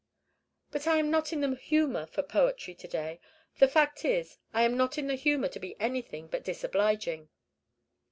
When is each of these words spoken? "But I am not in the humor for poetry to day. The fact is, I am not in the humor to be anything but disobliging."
"But 0.71 0.87
I 0.87 0.97
am 0.97 1.11
not 1.11 1.31
in 1.31 1.41
the 1.41 1.53
humor 1.55 2.07
for 2.07 2.23
poetry 2.23 2.73
to 2.73 2.87
day. 2.87 3.19
The 3.59 3.67
fact 3.67 4.03
is, 4.03 4.39
I 4.51 4.63
am 4.63 4.75
not 4.75 4.97
in 4.97 5.05
the 5.05 5.13
humor 5.13 5.49
to 5.49 5.59
be 5.59 5.79
anything 5.79 6.25
but 6.25 6.43
disobliging." 6.43 7.29